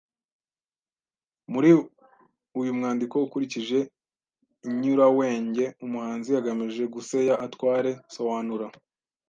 [1.51, 1.69] Muri
[2.59, 3.79] uyu mwandiko ukurikije
[4.69, 8.67] inyurawenge umuhanzi agamije guseya atware Soanura